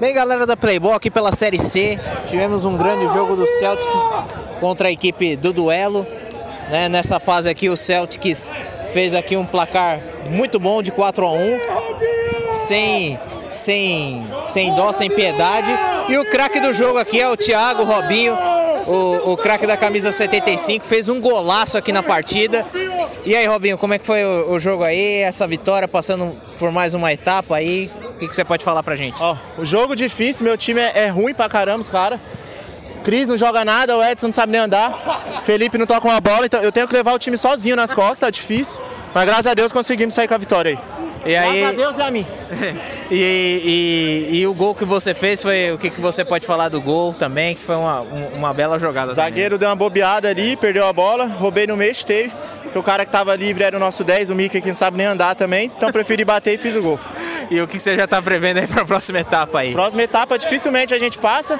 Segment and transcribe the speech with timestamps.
[0.00, 3.96] Bem, galera da Playboy, aqui pela Série C, tivemos um grande jogo do Celtics
[4.58, 6.04] contra a equipe do duelo.
[6.68, 6.88] Né?
[6.88, 8.52] Nessa fase aqui, o Celtics
[8.92, 11.60] fez aqui um placar muito bom de 4 a 1
[12.50, 13.18] sem,
[13.48, 15.68] sem, sem dó, sem piedade.
[16.08, 18.36] E o craque do jogo aqui é o Thiago Robinho,
[18.88, 22.66] o, o craque da camisa 75, fez um golaço aqui na partida.
[23.24, 26.72] E aí, Robinho, como é que foi o, o jogo aí, essa vitória, passando por
[26.72, 27.88] mais uma etapa aí?
[28.24, 29.20] Que, que você pode falar pra gente?
[29.22, 32.18] Ó, o jogo difícil, meu time é, é ruim pra caramba, os caras.
[33.04, 35.42] Cris não joga nada, o Edson não sabe nem andar.
[35.44, 38.18] Felipe não toca uma bola, então eu tenho que levar o time sozinho nas costas,
[38.18, 38.80] tá difícil.
[39.14, 40.78] Mas graças a Deus conseguimos sair com a vitória aí.
[41.26, 42.26] E aí, Graças a Deus e a mim.
[43.10, 46.68] e, e, e o gol que você fez foi o que, que você pode falar
[46.68, 49.12] do gol também, que foi uma, um- uma bela jogada.
[49.12, 52.32] O zagueiro deu uma bobeada ali, perdeu a bola, roubei no meio, teve.
[52.62, 54.96] Porque o cara que tava livre era o nosso 10, o Mickey que não sabe
[54.96, 56.98] nem andar também, então preferi bater e fiz o gol.
[57.50, 59.72] E o que você já tá prevendo aí pra próxima etapa aí?
[59.72, 61.58] Próxima etapa dificilmente a gente passa,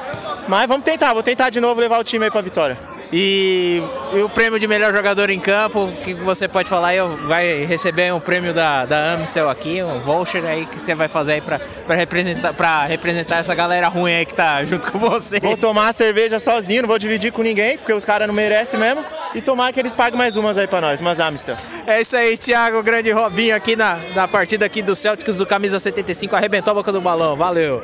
[0.48, 2.93] mas vamos tentar, vou tentar de novo levar o time aí pra vitória.
[3.12, 6.98] E, e o prêmio de melhor jogador em campo, o que você pode falar aí?
[7.26, 11.34] Vai receber um prêmio da, da Amstel aqui, um voucher aí que você vai fazer
[11.34, 15.38] aí pra, pra, representar, pra representar essa galera ruim aí que tá junto com você.
[15.40, 18.78] Vou tomar a cerveja sozinho, não vou dividir com ninguém, porque os caras não merecem
[18.80, 19.04] mesmo.
[19.34, 21.56] E tomar que eles paguem mais umas aí pra nós, umas Amstel.
[21.86, 25.78] É isso aí, Thiago, grande Robinho aqui na, na partida aqui do Celtics, do Camisa
[25.78, 27.82] 75, arrebentou a boca do balão, valeu!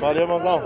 [0.00, 0.60] Valeu, mãozão.